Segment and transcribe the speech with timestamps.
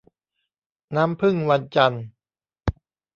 [0.95, 2.05] น้ำผึ้งพระจันทร์